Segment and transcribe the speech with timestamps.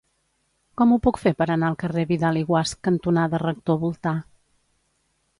[0.79, 4.15] Com ho puc fer per anar al carrer Vidal i Guasch cantonada Rector Voltà?